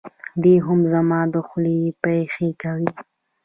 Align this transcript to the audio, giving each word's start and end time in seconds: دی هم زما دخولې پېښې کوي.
دی 0.41 0.55
هم 0.65 0.79
زما 0.91 1.19
دخولې 1.35 1.77
پېښې 2.03 2.49
کوي. 2.61 2.91